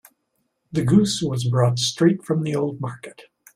The 0.71 0.81
goose 0.83 1.21
was 1.21 1.43
brought 1.43 1.77
straight 1.77 2.23
from 2.23 2.41
the 2.41 2.55
old 2.55 2.81
market. 2.81 3.25